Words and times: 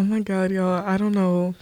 Oh 0.00 0.02
my 0.02 0.20
god, 0.20 0.50
y'all. 0.50 0.82
I 0.82 0.96
don't 0.96 1.12
know 1.12 1.54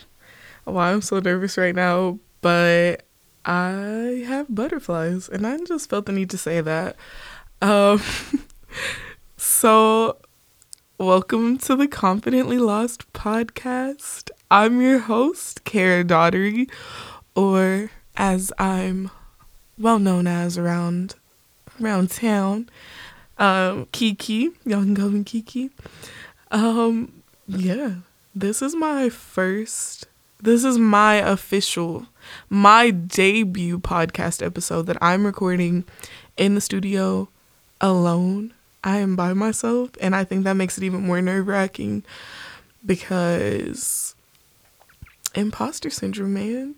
why 0.63 0.93
I'm 0.93 1.03
so 1.03 1.19
nervous 1.19 1.59
right 1.59 1.75
now, 1.75 2.21
but 2.41 3.03
I 3.45 4.25
have 4.29 4.47
butterflies 4.49 5.29
and 5.29 5.45
I 5.45 5.59
just 5.65 5.91
felt 5.91 6.07
the 6.07 6.13
need 6.13 6.31
to 6.31 6.39
say 6.39 6.61
that. 6.61 6.95
Um 7.61 8.01
so 9.37 10.19
welcome 10.99 11.59
to 11.59 11.75
the 11.75 11.89
Confidently 11.89 12.59
Lost 12.59 13.13
podcast. 13.13 14.31
I'm 14.53 14.81
your 14.81 15.01
host, 15.01 15.65
Kara 15.65 16.05
Daughtery, 16.05 16.71
or 17.35 17.91
as 18.17 18.53
I'm 18.57 19.11
well 19.77 19.99
known 19.99 20.29
as 20.29 20.57
around 20.57 21.17
around 21.83 22.13
town, 22.13 22.71
um, 23.37 23.89
Kiki. 23.91 24.51
Y'all 24.65 24.85
can 24.85 24.95
call 24.95 25.09
me 25.09 25.25
Kiki. 25.25 25.71
Um, 26.53 27.25
yeah, 27.49 27.95
this 28.35 28.63
is 28.63 28.75
my 28.75 29.09
first, 29.09 30.07
this 30.41 30.65
is 30.65 30.79
my 30.79 31.17
official, 31.17 32.07
my 32.49 32.91
debut 32.91 33.79
podcast 33.79 34.45
episode 34.45 34.87
that 34.87 34.99
I'm 35.03 35.25
recording 35.27 35.85
in 36.37 36.55
the 36.55 36.61
studio 36.61 37.29
alone. 37.81 38.55
I 38.85 38.99
am 38.99 39.17
by 39.17 39.35
myself, 39.35 39.91
and 40.01 40.15
I 40.15 40.25
think 40.25 40.45
that 40.45 40.55
makes 40.55 40.79
it 40.79 40.85
even 40.85 41.03
more 41.03 41.21
nerve 41.21 41.49
wracking 41.49 42.05
because 42.87 44.15
imposter 45.35 45.91
syndrome, 45.91 46.35
man. 46.35 46.75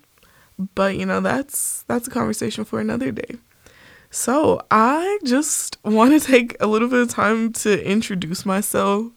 But 0.74 0.96
you 0.96 1.06
know, 1.06 1.20
that's 1.20 1.82
that's 1.82 2.08
a 2.08 2.10
conversation 2.10 2.64
for 2.64 2.80
another 2.80 3.10
day. 3.10 3.36
So, 4.10 4.60
I 4.72 5.18
just 5.24 5.78
want 5.84 6.20
to 6.20 6.26
take 6.26 6.56
a 6.58 6.66
little 6.66 6.88
bit 6.88 7.00
of 7.00 7.10
time 7.10 7.52
to 7.52 7.84
introduce 7.86 8.44
myself 8.44 9.12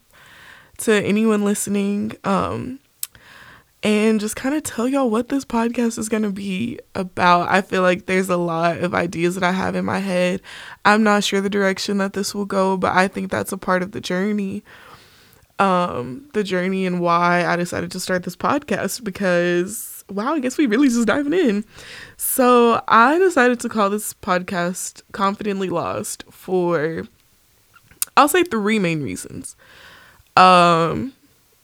to 0.78 0.92
anyone 0.92 1.44
listening 1.44 2.12
um, 2.24 2.78
and 3.82 4.18
just 4.18 4.36
kind 4.36 4.54
of 4.54 4.62
tell 4.62 4.88
y'all 4.88 5.10
what 5.10 5.28
this 5.28 5.44
podcast 5.44 5.98
is 5.98 6.08
going 6.08 6.22
to 6.22 6.30
be 6.30 6.78
about. 6.94 7.48
I 7.48 7.60
feel 7.60 7.82
like 7.82 8.06
there's 8.06 8.30
a 8.30 8.36
lot 8.36 8.78
of 8.78 8.94
ideas 8.94 9.34
that 9.34 9.44
I 9.44 9.52
have 9.52 9.74
in 9.74 9.84
my 9.84 9.98
head. 9.98 10.40
I'm 10.84 11.02
not 11.02 11.24
sure 11.24 11.40
the 11.40 11.50
direction 11.50 11.98
that 11.98 12.14
this 12.14 12.34
will 12.34 12.46
go, 12.46 12.76
but 12.76 12.92
I 12.94 13.08
think 13.08 13.30
that's 13.30 13.52
a 13.52 13.58
part 13.58 13.82
of 13.82 13.92
the 13.92 14.00
journey. 14.00 14.64
Um, 15.58 16.28
the 16.32 16.42
journey 16.42 16.84
and 16.84 17.00
why 17.00 17.44
I 17.46 17.54
decided 17.54 17.92
to 17.92 18.00
start 18.00 18.24
this 18.24 18.34
podcast 18.34 19.04
because 19.04 19.94
wow, 20.10 20.34
I 20.34 20.40
guess 20.40 20.58
we 20.58 20.66
really 20.66 20.88
just 20.88 21.06
diving 21.06 21.32
in. 21.32 21.64
So 22.16 22.82
I 22.88 23.18
decided 23.18 23.60
to 23.60 23.68
call 23.68 23.90
this 23.90 24.14
podcast 24.14 25.02
Confidently 25.12 25.68
Lost 25.68 26.24
for 26.30 27.06
I'll 28.16 28.28
say 28.28 28.44
three 28.44 28.78
main 28.78 29.02
reasons. 29.02 29.56
Um, 30.36 31.12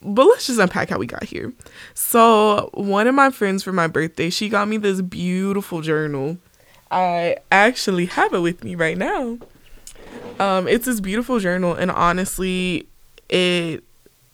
but 0.01 0.25
let's 0.25 0.47
just 0.47 0.59
unpack 0.59 0.89
how 0.89 0.97
we 0.97 1.05
got 1.05 1.23
here. 1.23 1.53
So, 1.93 2.69
one 2.73 3.07
of 3.07 3.15
my 3.15 3.29
friends 3.29 3.63
for 3.63 3.71
my 3.71 3.87
birthday, 3.87 4.29
she 4.29 4.49
got 4.49 4.67
me 4.67 4.77
this 4.77 5.01
beautiful 5.01 5.81
journal. 5.81 6.37
I 6.89 7.37
actually 7.51 8.07
have 8.07 8.33
it 8.33 8.39
with 8.39 8.63
me 8.63 8.75
right 8.75 8.97
now. 8.97 9.37
Um, 10.39 10.67
it's 10.67 10.85
this 10.85 10.99
beautiful 10.99 11.39
journal, 11.39 11.73
and 11.73 11.91
honestly, 11.91 12.87
it 13.29 13.83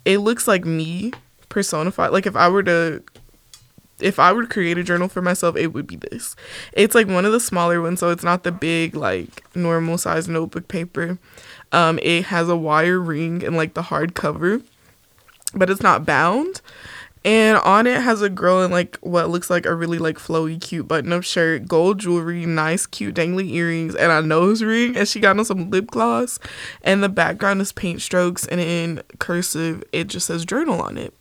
it 0.06 0.20
looks 0.20 0.48
like 0.48 0.66
me 0.66 1.12
personified. 1.50 2.12
Like 2.12 2.26
if 2.26 2.36
I 2.36 2.48
were 2.48 2.64
to 2.64 3.04
if 4.00 4.20
I 4.20 4.32
were 4.32 4.44
to 4.44 4.48
create 4.48 4.78
a 4.78 4.84
journal 4.84 5.08
for 5.08 5.22
myself, 5.22 5.56
it 5.56 5.68
would 5.68 5.88
be 5.88 5.96
this. 5.96 6.36
It's 6.74 6.96
like 6.96 7.08
one 7.08 7.26
of 7.26 7.32
the 7.32 7.40
smaller 7.40 7.82
ones, 7.82 8.00
so 8.00 8.10
it's 8.10 8.24
not 8.24 8.44
the 8.44 8.52
big 8.52 8.96
like 8.96 9.44
normal 9.56 9.98
size 9.98 10.28
notebook 10.28 10.68
paper. 10.68 11.18
Um, 11.72 12.00
it 12.02 12.26
has 12.26 12.50
a 12.50 12.56
wire 12.56 13.00
ring 13.00 13.44
and 13.44 13.56
like 13.56 13.74
the 13.74 13.84
hard 13.84 14.16
cover, 14.16 14.62
but 15.54 15.70
it's 15.70 15.82
not 15.82 16.06
bound. 16.06 16.62
And 17.26 17.58
on 17.58 17.88
it 17.88 18.02
has 18.02 18.22
a 18.22 18.30
girl 18.30 18.64
in 18.64 18.72
like 18.72 18.98
what 19.02 19.30
looks 19.30 19.50
like 19.50 19.66
a 19.66 19.76
really 19.76 19.98
like 19.98 20.18
flowy, 20.18 20.62
cute 20.62 20.88
button 20.88 21.12
up 21.12 21.24
shirt, 21.24 21.68
gold 21.68 22.00
jewelry, 22.00 22.46
nice, 22.46 22.86
cute 22.86 23.16
dangly 23.16 23.52
earrings, 23.52 23.96
and 23.96 24.12
a 24.12 24.22
nose 24.22 24.64
ring. 24.64 24.96
And 24.96 25.06
she 25.08 25.20
got 25.20 25.38
on 25.38 25.44
some 25.44 25.70
lip 25.70 25.88
gloss. 25.88 26.40
And 26.84 27.04
the 27.04 27.10
background 27.10 27.60
is 27.60 27.74
paint 27.74 28.02
strokes, 28.02 28.48
and 28.48 28.62
in 28.62 29.02
cursive, 29.20 29.84
it 29.92 30.08
just 30.08 30.28
says 30.28 30.46
journal 30.46 30.82
on 30.82 30.98
it. 30.98 31.14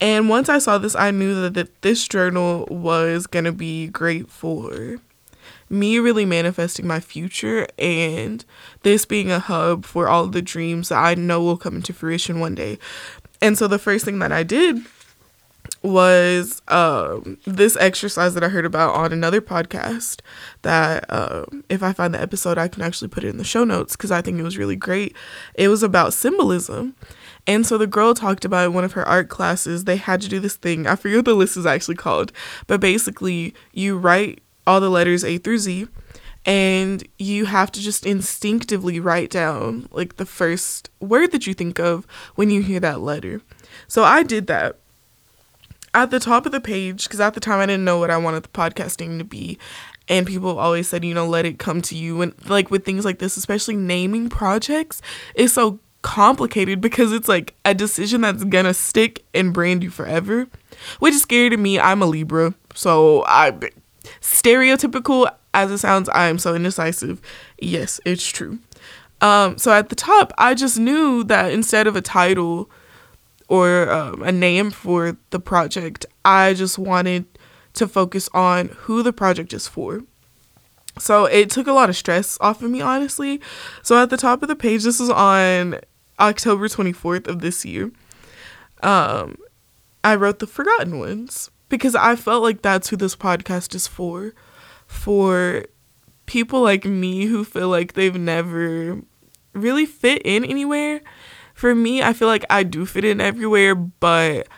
And 0.00 0.28
once 0.28 0.48
I 0.48 0.58
saw 0.58 0.78
this, 0.78 0.96
I 0.96 1.12
knew 1.12 1.40
that, 1.42 1.54
that 1.54 1.82
this 1.82 2.08
journal 2.08 2.66
was 2.68 3.28
to 3.44 3.52
be 3.52 3.86
great 3.86 4.28
for 4.28 4.96
me 5.72 5.98
really 5.98 6.26
manifesting 6.26 6.86
my 6.86 7.00
future 7.00 7.66
and 7.78 8.44
this 8.82 9.04
being 9.04 9.30
a 9.30 9.38
hub 9.38 9.84
for 9.84 10.08
all 10.08 10.26
the 10.26 10.42
dreams 10.42 10.90
that 10.90 11.02
I 11.02 11.14
know 11.14 11.42
will 11.42 11.56
come 11.56 11.76
into 11.76 11.92
fruition 11.92 12.38
one 12.40 12.54
day. 12.54 12.78
And 13.40 13.56
so 13.58 13.66
the 13.66 13.78
first 13.78 14.04
thing 14.04 14.18
that 14.20 14.30
I 14.30 14.42
did 14.42 14.84
was 15.82 16.62
um, 16.68 17.38
this 17.44 17.76
exercise 17.76 18.34
that 18.34 18.44
I 18.44 18.48
heard 18.48 18.64
about 18.64 18.94
on 18.94 19.12
another 19.12 19.40
podcast. 19.40 20.20
That 20.62 21.04
um, 21.08 21.64
if 21.68 21.82
I 21.82 21.92
find 21.92 22.14
the 22.14 22.20
episode, 22.20 22.58
I 22.58 22.68
can 22.68 22.82
actually 22.82 23.08
put 23.08 23.24
it 23.24 23.28
in 23.28 23.38
the 23.38 23.44
show 23.44 23.64
notes 23.64 23.96
because 23.96 24.10
I 24.12 24.22
think 24.22 24.38
it 24.38 24.44
was 24.44 24.58
really 24.58 24.76
great. 24.76 25.16
It 25.54 25.68
was 25.68 25.82
about 25.82 26.12
symbolism. 26.12 26.94
And 27.46 27.66
so 27.66 27.78
the 27.78 27.88
girl 27.88 28.14
talked 28.14 28.44
about 28.44 28.66
in 28.66 28.74
one 28.74 28.84
of 28.84 28.92
her 28.92 29.06
art 29.06 29.28
classes, 29.28 29.84
they 29.84 29.96
had 29.96 30.20
to 30.20 30.28
do 30.28 30.38
this 30.38 30.54
thing. 30.54 30.86
I 30.86 30.94
forget 30.94 31.18
what 31.18 31.24
the 31.24 31.34
list 31.34 31.56
is 31.56 31.66
actually 31.66 31.96
called, 31.96 32.30
but 32.68 32.80
basically, 32.80 33.52
you 33.72 33.98
write 33.98 34.40
all 34.66 34.80
the 34.80 34.90
letters 34.90 35.24
A 35.24 35.38
through 35.38 35.58
Z 35.58 35.88
and 36.44 37.06
you 37.18 37.46
have 37.46 37.70
to 37.72 37.80
just 37.80 38.04
instinctively 38.04 38.98
write 38.98 39.30
down 39.30 39.88
like 39.90 40.16
the 40.16 40.26
first 40.26 40.90
word 41.00 41.30
that 41.32 41.46
you 41.46 41.54
think 41.54 41.78
of 41.78 42.06
when 42.34 42.50
you 42.50 42.62
hear 42.62 42.80
that 42.80 43.00
letter. 43.00 43.40
So 43.86 44.02
I 44.02 44.22
did 44.22 44.46
that. 44.48 44.76
At 45.94 46.10
the 46.10 46.20
top 46.20 46.46
of 46.46 46.52
the 46.52 46.60
page, 46.60 47.04
because 47.04 47.20
at 47.20 47.34
the 47.34 47.40
time 47.40 47.60
I 47.60 47.66
didn't 47.66 47.84
know 47.84 47.98
what 47.98 48.10
I 48.10 48.16
wanted 48.16 48.44
the 48.44 48.48
podcasting 48.48 49.18
to 49.18 49.24
be, 49.24 49.58
and 50.08 50.26
people 50.26 50.58
always 50.58 50.88
said, 50.88 51.04
you 51.04 51.12
know, 51.12 51.26
let 51.26 51.44
it 51.44 51.58
come 51.58 51.82
to 51.82 51.94
you. 51.94 52.22
And 52.22 52.32
like 52.48 52.70
with 52.70 52.86
things 52.86 53.04
like 53.04 53.18
this, 53.18 53.36
especially 53.36 53.76
naming 53.76 54.30
projects, 54.30 55.02
is 55.34 55.52
so 55.52 55.80
complicated 56.00 56.80
because 56.80 57.12
it's 57.12 57.28
like 57.28 57.54
a 57.66 57.74
decision 57.74 58.22
that's 58.22 58.42
gonna 58.44 58.72
stick 58.72 59.22
and 59.34 59.52
brand 59.52 59.82
you 59.82 59.90
forever, 59.90 60.48
which 60.98 61.12
is 61.12 61.20
scary 61.20 61.50
to 61.50 61.58
me. 61.58 61.78
I'm 61.78 62.00
a 62.00 62.06
Libra, 62.06 62.54
so 62.74 63.22
I 63.26 63.52
stereotypical 64.20 65.30
as 65.54 65.70
it 65.70 65.78
sounds, 65.78 66.08
I 66.08 66.28
am 66.28 66.38
so 66.38 66.54
indecisive. 66.54 67.20
Yes, 67.58 68.00
it's 68.04 68.26
true. 68.26 68.58
Um, 69.20 69.58
so 69.58 69.72
at 69.72 69.88
the 69.88 69.94
top, 69.94 70.32
I 70.38 70.54
just 70.54 70.78
knew 70.78 71.24
that 71.24 71.52
instead 71.52 71.86
of 71.86 71.94
a 71.94 72.00
title 72.00 72.70
or 73.48 73.90
um, 73.90 74.22
a 74.22 74.32
name 74.32 74.70
for 74.70 75.16
the 75.30 75.38
project, 75.38 76.06
I 76.24 76.54
just 76.54 76.78
wanted 76.78 77.26
to 77.74 77.86
focus 77.86 78.28
on 78.34 78.68
who 78.68 79.02
the 79.02 79.12
project 79.12 79.52
is 79.52 79.68
for. 79.68 80.02
So 80.98 81.26
it 81.26 81.50
took 81.50 81.66
a 81.66 81.72
lot 81.72 81.88
of 81.88 81.96
stress 81.96 82.36
off 82.40 82.62
of 82.62 82.70
me, 82.70 82.80
honestly. 82.80 83.40
So 83.82 84.02
at 84.02 84.10
the 84.10 84.16
top 84.16 84.42
of 84.42 84.48
the 84.48 84.56
page, 84.56 84.82
this 84.82 85.00
is 85.00 85.08
on 85.08 85.78
October 86.18 86.68
24th 86.68 87.28
of 87.28 87.40
this 87.40 87.64
year, 87.64 87.92
um, 88.82 89.36
I 90.04 90.16
wrote 90.16 90.40
the 90.40 90.46
Forgotten 90.46 90.98
Ones 90.98 91.50
because 91.72 91.94
I 91.94 92.16
felt 92.16 92.42
like 92.42 92.60
that's 92.60 92.90
who 92.90 92.96
this 92.98 93.16
podcast 93.16 93.74
is 93.74 93.86
for. 93.86 94.34
For 94.86 95.64
people 96.26 96.60
like 96.60 96.84
me 96.84 97.24
who 97.24 97.44
feel 97.44 97.70
like 97.70 97.94
they've 97.94 98.14
never 98.14 99.00
really 99.54 99.86
fit 99.86 100.20
in 100.22 100.44
anywhere. 100.44 101.00
For 101.54 101.74
me, 101.74 102.02
I 102.02 102.12
feel 102.12 102.28
like 102.28 102.44
I 102.50 102.62
do 102.62 102.84
fit 102.84 103.06
in 103.06 103.22
everywhere, 103.22 103.74
but 103.74 104.48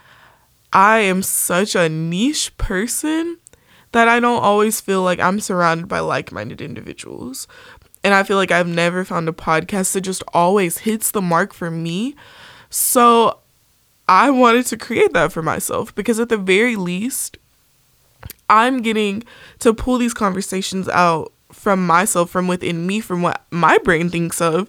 I 0.72 0.98
am 0.98 1.22
such 1.22 1.76
a 1.76 1.88
niche 1.88 2.56
person 2.58 3.38
that 3.92 4.08
I 4.08 4.18
don't 4.18 4.42
always 4.42 4.80
feel 4.80 5.02
like 5.02 5.20
I'm 5.20 5.38
surrounded 5.38 5.86
by 5.86 6.00
like 6.00 6.32
minded 6.32 6.60
individuals. 6.60 7.46
And 8.02 8.12
I 8.12 8.24
feel 8.24 8.38
like 8.38 8.50
I've 8.50 8.66
never 8.66 9.04
found 9.04 9.28
a 9.28 9.32
podcast 9.32 9.92
that 9.92 10.00
just 10.00 10.24
always 10.32 10.78
hits 10.78 11.12
the 11.12 11.22
mark 11.22 11.54
for 11.54 11.70
me. 11.70 12.16
So 12.70 13.38
I 14.08 14.30
wanted 14.30 14.66
to 14.66 14.76
create 14.76 15.12
that 15.14 15.32
for 15.32 15.42
myself 15.42 15.94
because 15.94 16.20
at 16.20 16.28
the 16.28 16.36
very 16.36 16.76
least, 16.76 17.38
I'm 18.50 18.82
getting 18.82 19.24
to 19.60 19.72
pull 19.72 19.98
these 19.98 20.14
conversations 20.14 20.88
out 20.88 21.32
from 21.52 21.86
myself, 21.86 22.30
from 22.30 22.48
within 22.48 22.86
me, 22.86 23.00
from 23.00 23.22
what 23.22 23.44
my 23.50 23.78
brain 23.78 24.10
thinks 24.10 24.40
of. 24.40 24.68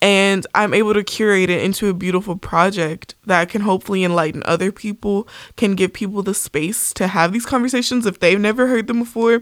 And 0.00 0.46
I'm 0.54 0.74
able 0.74 0.92
to 0.92 1.02
curate 1.02 1.48
it 1.48 1.62
into 1.62 1.88
a 1.88 1.94
beautiful 1.94 2.36
project 2.36 3.14
that 3.24 3.48
can 3.48 3.62
hopefully 3.62 4.04
enlighten 4.04 4.42
other 4.44 4.70
people, 4.70 5.26
can 5.56 5.74
give 5.74 5.94
people 5.94 6.22
the 6.22 6.34
space 6.34 6.92
to 6.94 7.06
have 7.06 7.32
these 7.32 7.46
conversations 7.46 8.04
if 8.04 8.20
they've 8.20 8.38
never 8.38 8.66
heard 8.66 8.86
them 8.86 8.98
before. 8.98 9.40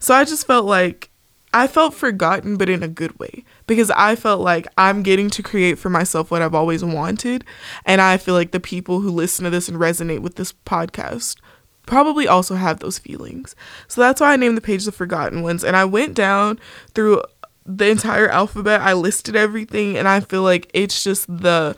So 0.00 0.12
I 0.14 0.24
just 0.24 0.44
felt 0.46 0.66
like 0.66 1.11
I 1.54 1.66
felt 1.66 1.94
forgotten, 1.94 2.56
but 2.56 2.70
in 2.70 2.82
a 2.82 2.88
good 2.88 3.18
way, 3.18 3.44
because 3.66 3.90
I 3.90 4.16
felt 4.16 4.40
like 4.40 4.66
I'm 4.78 5.02
getting 5.02 5.28
to 5.30 5.42
create 5.42 5.78
for 5.78 5.90
myself 5.90 6.30
what 6.30 6.42
I've 6.42 6.54
always 6.54 6.84
wanted. 6.84 7.44
And 7.84 8.00
I 8.00 8.16
feel 8.16 8.34
like 8.34 8.52
the 8.52 8.60
people 8.60 9.00
who 9.00 9.10
listen 9.10 9.44
to 9.44 9.50
this 9.50 9.68
and 9.68 9.78
resonate 9.78 10.20
with 10.20 10.36
this 10.36 10.52
podcast 10.52 11.36
probably 11.84 12.26
also 12.26 12.54
have 12.54 12.80
those 12.80 12.98
feelings. 12.98 13.54
So 13.88 14.00
that's 14.00 14.20
why 14.20 14.32
I 14.32 14.36
named 14.36 14.56
the 14.56 14.62
page 14.62 14.84
The 14.84 14.92
Forgotten 14.92 15.42
Ones. 15.42 15.62
And 15.64 15.76
I 15.76 15.84
went 15.84 16.14
down 16.14 16.58
through 16.94 17.22
the 17.66 17.88
entire 17.88 18.28
alphabet, 18.28 18.80
I 18.80 18.92
listed 18.92 19.36
everything, 19.36 19.96
and 19.96 20.08
I 20.08 20.20
feel 20.20 20.42
like 20.42 20.68
it's 20.74 21.04
just 21.04 21.26
the 21.28 21.76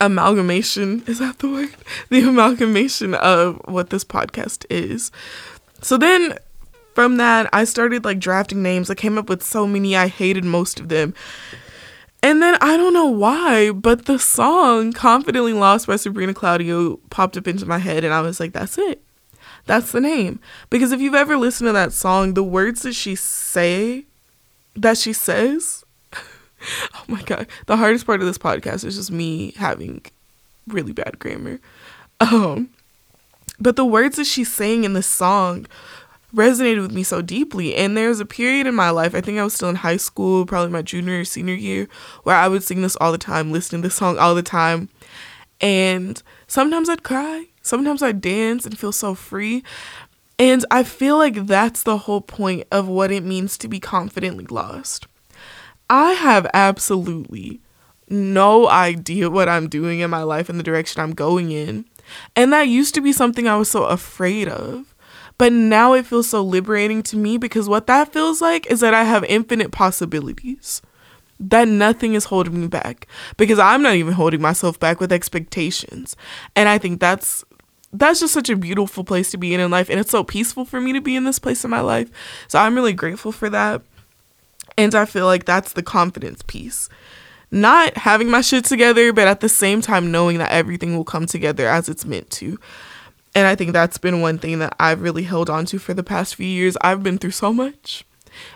amalgamation 0.00 1.02
is 1.06 1.18
that 1.18 1.38
the 1.38 1.48
word? 1.48 1.74
The 2.08 2.20
amalgamation 2.20 3.14
of 3.14 3.60
what 3.66 3.90
this 3.90 4.04
podcast 4.04 4.66
is. 4.68 5.10
So 5.80 5.96
then 5.96 6.38
from 6.94 7.16
that, 7.16 7.48
I 7.52 7.64
started 7.64 8.04
like 8.04 8.18
drafting 8.18 8.62
names. 8.62 8.90
I 8.90 8.94
came 8.94 9.18
up 9.18 9.28
with 9.28 9.42
so 9.42 9.66
many. 9.66 9.96
I 9.96 10.08
hated 10.08 10.44
most 10.44 10.80
of 10.80 10.88
them. 10.88 11.14
And 12.22 12.40
then 12.40 12.56
I 12.60 12.76
don't 12.76 12.92
know 12.92 13.08
why, 13.08 13.72
but 13.72 14.04
the 14.04 14.18
song 14.18 14.92
Confidently 14.92 15.52
Lost 15.52 15.88
by 15.88 15.96
Sabrina 15.96 16.32
Claudio 16.32 16.98
popped 17.10 17.36
up 17.36 17.48
into 17.48 17.66
my 17.66 17.78
head 17.78 18.04
and 18.04 18.14
I 18.14 18.20
was 18.20 18.38
like, 18.38 18.52
that's 18.52 18.78
it. 18.78 19.02
That's 19.66 19.90
the 19.90 20.00
name. 20.00 20.38
Because 20.70 20.92
if 20.92 21.00
you've 21.00 21.16
ever 21.16 21.36
listened 21.36 21.66
to 21.68 21.72
that 21.72 21.92
song, 21.92 22.34
the 22.34 22.44
words 22.44 22.82
that 22.82 22.94
she 22.94 23.16
say 23.16 24.04
that 24.76 24.98
she 24.98 25.12
says, 25.12 25.84
oh 26.14 27.04
my 27.08 27.22
god, 27.22 27.48
the 27.66 27.76
hardest 27.76 28.06
part 28.06 28.20
of 28.20 28.26
this 28.26 28.38
podcast 28.38 28.84
is 28.84 28.94
just 28.94 29.10
me 29.10 29.52
having 29.56 30.04
really 30.68 30.92
bad 30.92 31.18
grammar. 31.18 31.58
Um 32.20 32.70
but 33.58 33.76
the 33.76 33.84
words 33.84 34.16
that 34.16 34.24
she's 34.24 34.52
saying 34.52 34.84
in 34.84 34.92
this 34.92 35.06
song 35.06 35.66
resonated 36.34 36.82
with 36.82 36.92
me 36.92 37.02
so 37.02 37.22
deeply. 37.22 37.74
And 37.74 37.96
there 37.96 38.08
was 38.08 38.20
a 38.20 38.26
period 38.26 38.66
in 38.66 38.74
my 38.74 38.90
life, 38.90 39.14
I 39.14 39.20
think 39.20 39.38
I 39.38 39.44
was 39.44 39.54
still 39.54 39.68
in 39.68 39.76
high 39.76 39.96
school, 39.96 40.46
probably 40.46 40.70
my 40.70 40.82
junior 40.82 41.20
or 41.20 41.24
senior 41.24 41.54
year, 41.54 41.88
where 42.22 42.36
I 42.36 42.48
would 42.48 42.62
sing 42.62 42.82
this 42.82 42.96
all 42.96 43.12
the 43.12 43.18
time, 43.18 43.52
listening 43.52 43.82
to 43.82 43.88
this 43.88 43.96
song 43.96 44.18
all 44.18 44.34
the 44.34 44.42
time. 44.42 44.88
And 45.60 46.22
sometimes 46.46 46.88
I'd 46.88 47.04
cry, 47.04 47.46
sometimes 47.62 48.02
I'd 48.02 48.20
dance 48.20 48.66
and 48.66 48.78
feel 48.78 48.92
so 48.92 49.14
free. 49.14 49.62
And 50.38 50.64
I 50.70 50.82
feel 50.82 51.18
like 51.18 51.46
that's 51.46 51.84
the 51.84 51.98
whole 51.98 52.20
point 52.20 52.66
of 52.72 52.88
what 52.88 53.12
it 53.12 53.22
means 53.22 53.56
to 53.58 53.68
be 53.68 53.78
confidently 53.78 54.46
lost. 54.46 55.06
I 55.88 56.12
have 56.12 56.50
absolutely 56.52 57.60
no 58.08 58.68
idea 58.68 59.30
what 59.30 59.48
I'm 59.48 59.68
doing 59.68 60.00
in 60.00 60.10
my 60.10 60.22
life 60.22 60.48
and 60.48 60.58
the 60.58 60.64
direction 60.64 61.00
I'm 61.00 61.14
going 61.14 61.52
in. 61.52 61.84
And 62.34 62.52
that 62.52 62.62
used 62.62 62.94
to 62.94 63.00
be 63.00 63.12
something 63.12 63.46
I 63.46 63.56
was 63.56 63.70
so 63.70 63.84
afraid 63.84 64.48
of. 64.48 64.91
But 65.42 65.52
now 65.52 65.92
it 65.94 66.06
feels 66.06 66.28
so 66.28 66.40
liberating 66.40 67.02
to 67.02 67.16
me 67.16 67.36
because 67.36 67.68
what 67.68 67.88
that 67.88 68.12
feels 68.12 68.40
like 68.40 68.64
is 68.66 68.78
that 68.78 68.94
I 68.94 69.02
have 69.02 69.24
infinite 69.24 69.72
possibilities. 69.72 70.80
That 71.40 71.66
nothing 71.66 72.14
is 72.14 72.26
holding 72.26 72.60
me 72.60 72.68
back 72.68 73.08
because 73.36 73.58
I'm 73.58 73.82
not 73.82 73.96
even 73.96 74.12
holding 74.12 74.40
myself 74.40 74.78
back 74.78 75.00
with 75.00 75.10
expectations. 75.10 76.14
And 76.54 76.68
I 76.68 76.78
think 76.78 77.00
that's 77.00 77.44
that's 77.92 78.20
just 78.20 78.34
such 78.34 78.50
a 78.50 78.56
beautiful 78.56 79.02
place 79.02 79.32
to 79.32 79.36
be 79.36 79.52
in 79.52 79.58
in 79.58 79.72
life 79.72 79.90
and 79.90 79.98
it's 79.98 80.12
so 80.12 80.22
peaceful 80.22 80.64
for 80.64 80.80
me 80.80 80.92
to 80.92 81.00
be 81.00 81.16
in 81.16 81.24
this 81.24 81.40
place 81.40 81.64
in 81.64 81.72
my 81.72 81.80
life. 81.80 82.08
So 82.46 82.60
I'm 82.60 82.76
really 82.76 82.92
grateful 82.92 83.32
for 83.32 83.50
that. 83.50 83.82
And 84.78 84.94
I 84.94 85.06
feel 85.06 85.26
like 85.26 85.44
that's 85.44 85.72
the 85.72 85.82
confidence 85.82 86.42
piece. 86.46 86.88
Not 87.50 87.96
having 87.96 88.30
my 88.30 88.42
shit 88.42 88.64
together, 88.64 89.12
but 89.12 89.26
at 89.26 89.40
the 89.40 89.48
same 89.48 89.80
time 89.80 90.12
knowing 90.12 90.38
that 90.38 90.52
everything 90.52 90.96
will 90.96 91.02
come 91.02 91.26
together 91.26 91.66
as 91.66 91.88
it's 91.88 92.04
meant 92.04 92.30
to. 92.30 92.60
And 93.34 93.46
I 93.46 93.54
think 93.54 93.72
that's 93.72 93.98
been 93.98 94.20
one 94.20 94.38
thing 94.38 94.58
that 94.58 94.74
I've 94.78 95.00
really 95.00 95.22
held 95.22 95.48
on 95.48 95.64
to 95.66 95.78
for 95.78 95.94
the 95.94 96.02
past 96.02 96.34
few 96.34 96.46
years. 96.46 96.76
I've 96.82 97.02
been 97.02 97.18
through 97.18 97.30
so 97.30 97.52
much. 97.52 98.04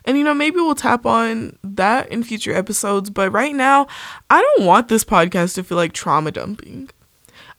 And 0.05 0.17
you 0.17 0.25
know, 0.25 0.35
maybe 0.35 0.57
we'll 0.57 0.75
tap 0.75 1.07
on 1.07 1.59
that 1.63 2.09
in 2.11 2.23
future 2.23 2.55
episodes, 2.55 3.11
but 3.11 3.31
right 3.31 3.55
now, 3.55 3.87
I 4.31 4.41
don't 4.41 4.67
want 4.67 4.89
this 4.89 5.05
podcast 5.05 5.55
to 5.55 5.65
feel 5.65 5.77
like 5.77 5.93
trauma 5.93 6.31
dumping. 6.33 6.91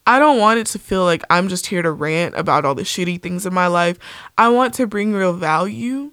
I 0.05 0.19
don't 0.19 0.39
want 0.39 0.59
it 0.59 0.67
to 0.67 0.79
feel 0.79 1.03
like 1.03 1.23
I'm 1.29 1.49
just 1.49 1.67
here 1.67 1.81
to 1.81 1.91
rant 1.91 2.33
about 2.35 2.65
all 2.65 2.75
the 2.75 2.83
shitty 2.83 3.21
things 3.21 3.45
in 3.45 3.53
my 3.53 3.67
life. 3.67 3.99
I 4.37 4.47
want 4.49 4.73
to 4.75 4.87
bring 4.87 5.13
real 5.13 5.33
value 5.33 6.11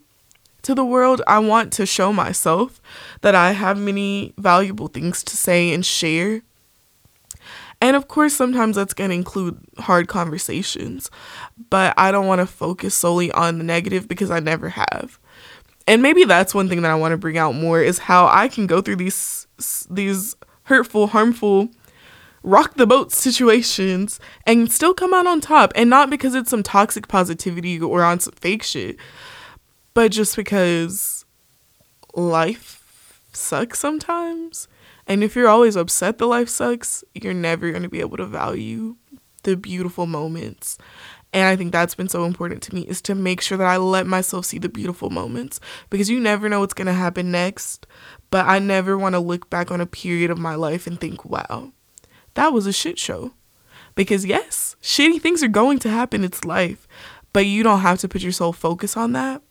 to 0.62 0.74
the 0.74 0.84
world. 0.84 1.22
I 1.26 1.38
want 1.38 1.72
to 1.74 1.86
show 1.86 2.12
myself 2.12 2.82
that 3.20 3.34
I 3.34 3.52
have 3.52 3.78
many 3.78 4.34
valuable 4.36 4.88
things 4.88 5.22
to 5.24 5.36
say 5.36 5.72
and 5.72 5.86
share 5.86 6.42
and 7.84 7.96
of 7.96 8.08
course, 8.08 8.32
sometimes 8.32 8.76
that's 8.76 8.94
going 8.94 9.10
to 9.10 9.14
include 9.14 9.58
hard 9.76 10.08
conversations, 10.08 11.10
but 11.68 11.92
I 11.98 12.12
don't 12.12 12.26
want 12.26 12.40
to 12.40 12.46
focus 12.46 12.94
solely 12.94 13.30
on 13.32 13.58
the 13.58 13.64
negative 13.64 14.08
because 14.08 14.30
I 14.30 14.40
never 14.40 14.70
have. 14.70 15.18
And 15.86 16.00
maybe 16.00 16.24
that's 16.24 16.54
one 16.54 16.70
thing 16.70 16.80
that 16.80 16.90
I 16.90 16.94
want 16.94 17.12
to 17.12 17.18
bring 17.18 17.36
out 17.36 17.54
more 17.54 17.82
is 17.82 17.98
how 17.98 18.26
I 18.26 18.48
can 18.48 18.66
go 18.66 18.80
through 18.80 18.96
these 18.96 19.46
these 19.90 20.34
hurtful, 20.62 21.08
harmful, 21.08 21.68
rock 22.42 22.72
the 22.76 22.86
boat 22.86 23.12
situations 23.12 24.18
and 24.46 24.72
still 24.72 24.94
come 24.94 25.12
out 25.12 25.26
on 25.26 25.42
top 25.42 25.70
and 25.76 25.90
not 25.90 26.08
because 26.08 26.34
it's 26.34 26.48
some 26.48 26.62
toxic 26.62 27.06
positivity 27.06 27.78
or 27.78 28.02
on 28.02 28.18
some 28.18 28.32
fake 28.32 28.62
shit, 28.62 28.96
but 29.92 30.10
just 30.10 30.36
because 30.36 31.26
life 32.14 33.20
sucks 33.34 33.78
sometimes 33.78 34.68
and 35.06 35.22
if 35.22 35.36
you're 35.36 35.48
always 35.48 35.76
upset 35.76 36.18
that 36.18 36.26
life 36.26 36.48
sucks, 36.48 37.04
you're 37.14 37.34
never 37.34 37.70
going 37.70 37.82
to 37.82 37.88
be 37.88 38.00
able 38.00 38.16
to 38.16 38.26
value 38.26 38.96
the 39.42 39.56
beautiful 39.56 40.06
moments. 40.06 40.78
And 41.32 41.48
I 41.48 41.56
think 41.56 41.72
that's 41.72 41.96
been 41.96 42.08
so 42.08 42.24
important 42.24 42.62
to 42.62 42.74
me 42.74 42.82
is 42.82 43.02
to 43.02 43.14
make 43.14 43.40
sure 43.40 43.58
that 43.58 43.66
I 43.66 43.76
let 43.76 44.06
myself 44.06 44.46
see 44.46 44.58
the 44.58 44.68
beautiful 44.68 45.10
moments 45.10 45.58
because 45.90 46.08
you 46.08 46.20
never 46.20 46.48
know 46.48 46.60
what's 46.60 46.74
going 46.74 46.86
to 46.86 46.92
happen 46.92 47.32
next. 47.32 47.86
But 48.30 48.46
I 48.46 48.60
never 48.60 48.96
want 48.96 49.14
to 49.14 49.18
look 49.18 49.50
back 49.50 49.70
on 49.70 49.80
a 49.80 49.86
period 49.86 50.30
of 50.30 50.38
my 50.38 50.54
life 50.54 50.86
and 50.86 51.00
think, 51.00 51.24
wow, 51.24 51.72
that 52.34 52.52
was 52.52 52.66
a 52.66 52.72
shit 52.72 52.98
show. 52.98 53.32
Because 53.96 54.24
yes, 54.24 54.76
shitty 54.80 55.20
things 55.20 55.42
are 55.42 55.48
going 55.48 55.80
to 55.80 55.90
happen. 55.90 56.24
It's 56.24 56.44
life. 56.44 56.86
But 57.32 57.46
you 57.46 57.64
don't 57.64 57.80
have 57.80 57.98
to 58.00 58.08
put 58.08 58.22
your 58.22 58.32
sole 58.32 58.52
focus 58.52 58.96
on 58.96 59.12
that. 59.12 59.42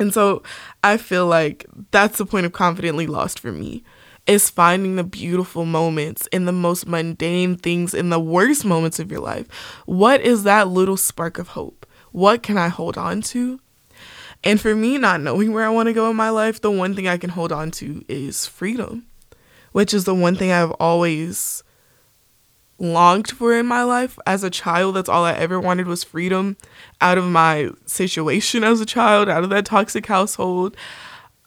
And 0.00 0.12
so 0.12 0.42
I 0.82 0.96
feel 0.96 1.26
like 1.26 1.64
that's 1.92 2.18
the 2.18 2.26
point 2.26 2.46
of 2.46 2.52
confidently 2.52 3.06
lost 3.06 3.38
for 3.38 3.52
me 3.52 3.84
is 4.28 4.50
finding 4.50 4.96
the 4.96 5.04
beautiful 5.04 5.64
moments 5.64 6.28
in 6.28 6.44
the 6.44 6.52
most 6.52 6.86
mundane 6.86 7.56
things 7.56 7.94
in 7.94 8.10
the 8.10 8.20
worst 8.20 8.64
moments 8.64 9.00
of 9.00 9.10
your 9.10 9.20
life. 9.20 9.48
What 9.86 10.20
is 10.20 10.44
that 10.44 10.68
little 10.68 10.98
spark 10.98 11.38
of 11.38 11.48
hope? 11.48 11.86
What 12.12 12.42
can 12.42 12.58
I 12.58 12.68
hold 12.68 12.98
on 12.98 13.22
to? 13.22 13.58
And 14.44 14.60
for 14.60 14.74
me, 14.74 14.98
not 14.98 15.22
knowing 15.22 15.52
where 15.52 15.64
I 15.64 15.70
want 15.70 15.88
to 15.88 15.94
go 15.94 16.10
in 16.10 16.16
my 16.16 16.30
life, 16.30 16.60
the 16.60 16.70
one 16.70 16.94
thing 16.94 17.08
I 17.08 17.16
can 17.16 17.30
hold 17.30 17.50
on 17.50 17.70
to 17.72 18.04
is 18.06 18.46
freedom, 18.46 19.06
which 19.72 19.92
is 19.92 20.04
the 20.04 20.14
one 20.14 20.36
thing 20.36 20.52
I've 20.52 20.72
always 20.72 21.64
longed 22.78 23.30
for 23.30 23.52
in 23.54 23.66
my 23.66 23.82
life. 23.82 24.18
As 24.26 24.44
a 24.44 24.50
child, 24.50 24.96
that's 24.96 25.08
all 25.08 25.24
I 25.24 25.32
ever 25.32 25.58
wanted 25.58 25.86
was 25.86 26.04
freedom 26.04 26.56
out 27.00 27.18
of 27.18 27.24
my 27.24 27.70
situation 27.86 28.62
as 28.62 28.80
a 28.80 28.86
child, 28.86 29.28
out 29.28 29.42
of 29.42 29.50
that 29.50 29.64
toxic 29.64 30.06
household. 30.06 30.76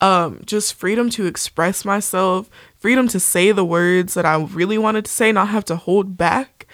Um, 0.02 0.42
just 0.46 0.74
freedom 0.74 1.12
to 1.12 1.28
express 1.28 1.86
myself, 1.86 2.50
freedom 2.82 3.08
to 3.08 3.20
say 3.20 3.52
the 3.52 3.64
words 3.64 4.16
that 4.16 4.26
I 4.26 4.36
really 4.36 4.78
wanted 4.78 5.06
to 5.06 5.12
say, 5.12 5.32
not 5.32 5.50
have 5.50 5.64
to 5.66 5.76
hold 5.76 6.18
back. 6.18 6.68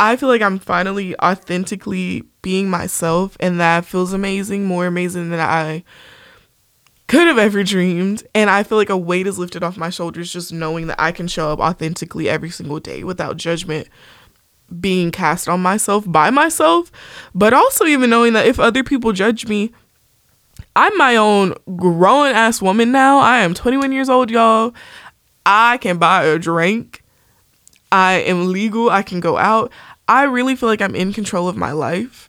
I 0.00 0.16
feel 0.16 0.30
like 0.30 0.42
I'm 0.42 0.58
finally 0.58 1.14
authentically 1.20 2.24
being 2.42 2.68
myself, 2.68 3.36
and 3.38 3.60
that 3.60 3.84
feels 3.84 4.12
amazing, 4.12 4.64
more 4.64 4.86
amazing 4.86 5.30
than 5.30 5.40
I 5.40 5.84
could 7.06 7.26
have 7.26 7.38
ever 7.38 7.62
dreamed. 7.62 8.26
And 8.34 8.48
I 8.48 8.62
feel 8.62 8.78
like 8.78 8.90
a 8.90 8.96
weight 8.96 9.26
is 9.26 9.38
lifted 9.38 9.62
off 9.62 9.76
my 9.76 9.90
shoulders 9.90 10.32
just 10.32 10.52
knowing 10.52 10.86
that 10.86 11.00
I 11.00 11.12
can 11.12 11.28
show 11.28 11.52
up 11.52 11.60
authentically 11.60 12.28
every 12.28 12.50
single 12.50 12.80
day 12.80 13.04
without 13.04 13.36
judgment 13.36 13.88
being 14.80 15.10
cast 15.10 15.48
on 15.48 15.60
myself 15.60 16.04
by 16.10 16.30
myself, 16.30 16.90
but 17.34 17.52
also 17.52 17.84
even 17.84 18.10
knowing 18.10 18.32
that 18.32 18.46
if 18.46 18.58
other 18.58 18.82
people 18.82 19.12
judge 19.12 19.46
me, 19.46 19.72
I'm 20.74 20.96
my 20.98 21.16
own 21.16 21.54
grown 21.76 22.28
ass 22.28 22.60
woman 22.60 22.92
now. 22.92 23.18
I 23.18 23.38
am 23.38 23.54
21 23.54 23.92
years 23.92 24.08
old, 24.08 24.30
y'all. 24.30 24.74
I 25.46 25.78
can 25.78 25.96
buy 25.96 26.24
a 26.24 26.38
drink. 26.38 27.02
I 27.92 28.14
am 28.14 28.52
legal. 28.52 28.90
I 28.90 29.02
can 29.02 29.20
go 29.20 29.38
out. 29.38 29.72
I 30.08 30.24
really 30.24 30.56
feel 30.56 30.68
like 30.68 30.82
I'm 30.82 30.94
in 30.94 31.12
control 31.12 31.48
of 31.48 31.56
my 31.56 31.72
life 31.72 32.28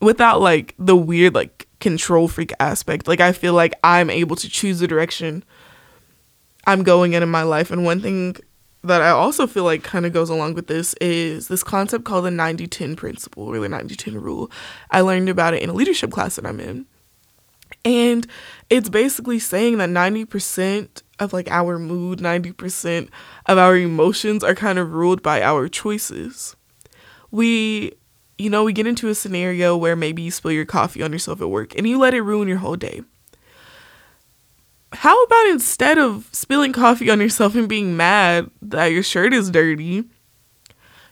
without 0.00 0.40
like 0.40 0.74
the 0.78 0.96
weird 0.96 1.34
like 1.34 1.68
control 1.80 2.28
freak 2.28 2.52
aspect. 2.60 3.08
Like 3.08 3.20
I 3.20 3.32
feel 3.32 3.54
like 3.54 3.74
I'm 3.84 4.10
able 4.10 4.36
to 4.36 4.48
choose 4.48 4.80
the 4.80 4.88
direction 4.88 5.44
I'm 6.66 6.82
going 6.82 7.12
in 7.12 7.22
in 7.22 7.28
my 7.28 7.42
life. 7.42 7.70
And 7.70 7.84
one 7.84 8.00
thing 8.00 8.36
that 8.82 9.02
I 9.02 9.10
also 9.10 9.46
feel 9.46 9.64
like 9.64 9.82
kind 9.82 10.04
of 10.06 10.12
goes 10.12 10.30
along 10.30 10.54
with 10.54 10.66
this 10.66 10.94
is 10.94 11.48
this 11.48 11.64
concept 11.64 12.04
called 12.04 12.24
the 12.24 12.30
90-10 12.30 12.96
principle 12.96 13.44
or 13.44 13.58
the 13.58 13.68
90-10 13.68 14.20
rule. 14.20 14.50
I 14.90 15.00
learned 15.00 15.28
about 15.28 15.54
it 15.54 15.62
in 15.62 15.70
a 15.70 15.74
leadership 15.74 16.10
class 16.10 16.36
that 16.36 16.46
I'm 16.46 16.60
in. 16.60 16.86
And 17.88 18.26
it's 18.68 18.90
basically 18.90 19.38
saying 19.38 19.78
that 19.78 19.88
90% 19.88 21.02
of 21.20 21.32
like 21.32 21.50
our 21.50 21.78
mood, 21.78 22.18
90% 22.18 23.08
of 23.46 23.56
our 23.56 23.78
emotions 23.78 24.44
are 24.44 24.54
kind 24.54 24.78
of 24.78 24.92
ruled 24.92 25.22
by 25.22 25.40
our 25.40 25.68
choices. 25.68 26.54
We, 27.30 27.92
you 28.36 28.50
know, 28.50 28.64
we 28.64 28.74
get 28.74 28.86
into 28.86 29.08
a 29.08 29.14
scenario 29.14 29.74
where 29.74 29.96
maybe 29.96 30.20
you 30.20 30.30
spill 30.30 30.52
your 30.52 30.66
coffee 30.66 31.02
on 31.02 31.12
yourself 31.12 31.40
at 31.40 31.48
work 31.48 31.74
and 31.78 31.88
you 31.88 31.98
let 31.98 32.12
it 32.12 32.20
ruin 32.20 32.46
your 32.46 32.58
whole 32.58 32.76
day. 32.76 33.00
How 34.92 35.22
about 35.24 35.46
instead 35.46 35.96
of 35.96 36.28
spilling 36.32 36.74
coffee 36.74 37.08
on 37.08 37.22
yourself 37.22 37.54
and 37.54 37.70
being 37.70 37.96
mad 37.96 38.50
that 38.60 38.86
your 38.88 39.02
shirt 39.02 39.32
is 39.32 39.50
dirty, 39.50 40.04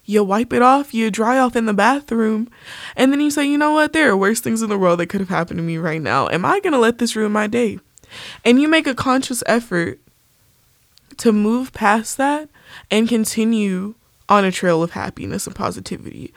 you 0.07 0.25
wipe 0.25 0.53
it 0.53 0.63
off, 0.63 0.95
you 0.95 1.11
dry 1.11 1.39
off 1.39 1.57
in 1.57 1.67
the 1.67 1.75
bathroom, 1.75 2.49
and 2.95 3.13
then 3.13 3.21
you 3.21 3.31
say, 3.31 3.45
you 3.45 3.59
know 3.59 3.73
what, 3.73 3.93
there 3.93 4.09
are 4.11 4.17
worse 4.17 4.41
things 4.41 4.63
in 4.63 4.71
the 4.71 4.79
world 4.79 5.01
that 5.01 5.09
could 5.09 5.21
have 5.21 5.29
happened 5.29 5.59
to 5.59 5.65
me 5.65 5.77
right 5.77 6.01
now. 6.01 6.29
Am 6.29 6.45
I 6.45 6.61
gonna 6.61 6.79
let 6.79 6.99
this 6.99 7.17
ruin 7.17 7.33
my 7.33 7.47
day? 7.47 7.79
And 8.45 8.61
you 8.61 8.69
make 8.69 8.87
a 8.87 8.95
conscious 8.95 9.43
effort 9.47 10.01
to 11.19 11.33
move 11.33 11.73
past 11.73 12.17
that 12.19 12.49
and 12.91 13.09
continue 13.09 13.95
on 14.29 14.45
a 14.45 14.53
trail 14.53 14.83
of 14.83 14.93
happiness 14.93 15.47
and 15.47 15.57
positivity. 15.57 16.33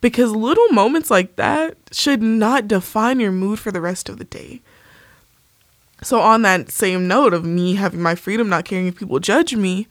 Because 0.00 0.32
little 0.32 0.68
moments 0.68 1.10
like 1.10 1.36
that 1.36 1.76
should 1.92 2.22
not 2.22 2.66
define 2.66 3.20
your 3.20 3.32
mood 3.32 3.58
for 3.58 3.70
the 3.70 3.80
rest 3.80 4.08
of 4.08 4.18
the 4.18 4.24
day. 4.24 4.60
So, 6.02 6.20
on 6.20 6.42
that 6.42 6.72
same 6.72 7.06
note 7.06 7.32
of 7.32 7.44
me 7.44 7.76
having 7.76 8.02
my 8.02 8.16
freedom, 8.16 8.48
not 8.48 8.64
caring 8.64 8.88
if 8.88 8.96
people 8.96 9.20
judge 9.20 9.54
me, 9.54 9.86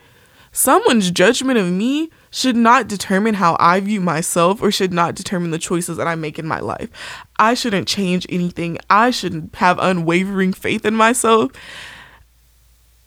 someone's 0.52 1.10
judgment 1.10 1.58
of 1.58 1.72
me 1.72 2.10
should 2.32 2.56
not 2.56 2.88
determine 2.88 3.36
how 3.36 3.58
I 3.60 3.80
view 3.82 4.00
myself 4.00 4.62
or 4.62 4.72
should 4.72 4.94
not 4.94 5.16
determine 5.16 5.52
the 5.52 5.60
choices 5.60 5.98
that 5.98 6.08
I 6.08 6.16
make 6.16 6.40
in 6.40 6.48
my 6.48 6.60
life. 6.62 6.90
I 7.38 7.54
shouldn't 7.54 7.90
change 7.90 8.26
anything. 8.30 8.78
I 8.90 9.12
shouldn't 9.12 9.56
have 9.56 9.78
unwavering 9.80 10.54
faith 10.54 10.86
in 10.86 10.96
myself 10.96 11.52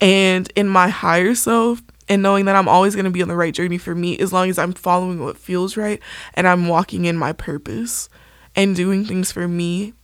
and 0.00 0.52
in 0.54 0.68
my 0.68 0.88
higher 0.88 1.34
self 1.34 1.82
and 2.06 2.22
knowing 2.22 2.44
that 2.44 2.56
I'm 2.56 2.68
always 2.68 2.94
going 2.94 3.06
to 3.06 3.10
be 3.10 3.22
on 3.22 3.28
the 3.28 3.36
right 3.36 3.54
journey 3.54 3.78
for 3.78 3.94
me 3.94 4.18
as 4.18 4.32
long 4.32 4.50
as 4.50 4.58
I'm 4.58 4.74
following 4.74 5.24
what 5.24 5.38
feels 5.38 5.76
right 5.76 6.00
and 6.34 6.46
I'm 6.46 6.68
walking 6.68 7.06
in 7.06 7.16
my 7.16 7.32
purpose 7.32 8.10
and 8.54 8.76
doing 8.76 9.06
things 9.06 9.32
for 9.32 9.48
me 9.48 9.94